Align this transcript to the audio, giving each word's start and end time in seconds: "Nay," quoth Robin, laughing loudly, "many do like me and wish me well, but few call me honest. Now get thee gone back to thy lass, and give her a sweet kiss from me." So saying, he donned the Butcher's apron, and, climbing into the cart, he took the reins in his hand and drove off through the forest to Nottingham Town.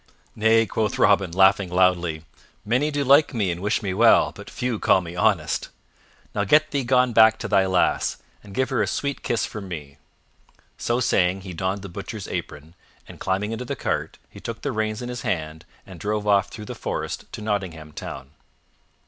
"Nay," 0.35 0.65
quoth 0.65 0.97
Robin, 0.97 1.29
laughing 1.29 1.69
loudly, 1.69 2.25
"many 2.65 2.89
do 2.89 3.03
like 3.03 3.35
me 3.35 3.51
and 3.51 3.61
wish 3.61 3.83
me 3.83 3.93
well, 3.93 4.31
but 4.33 4.49
few 4.49 4.79
call 4.79 4.99
me 4.99 5.15
honest. 5.15 5.69
Now 6.33 6.43
get 6.43 6.71
thee 6.71 6.83
gone 6.83 7.13
back 7.13 7.37
to 7.37 7.47
thy 7.47 7.67
lass, 7.67 8.17
and 8.41 8.55
give 8.55 8.71
her 8.71 8.81
a 8.81 8.87
sweet 8.87 9.21
kiss 9.21 9.45
from 9.45 9.67
me." 9.67 9.99
So 10.75 11.01
saying, 11.01 11.41
he 11.41 11.53
donned 11.53 11.83
the 11.83 11.87
Butcher's 11.87 12.27
apron, 12.27 12.73
and, 13.07 13.19
climbing 13.19 13.51
into 13.51 13.63
the 13.65 13.75
cart, 13.75 14.17
he 14.27 14.39
took 14.39 14.63
the 14.63 14.71
reins 14.71 15.03
in 15.03 15.09
his 15.09 15.21
hand 15.21 15.65
and 15.85 15.99
drove 15.99 16.25
off 16.25 16.47
through 16.49 16.65
the 16.65 16.73
forest 16.73 17.31
to 17.33 17.41
Nottingham 17.43 17.91
Town. 17.91 18.31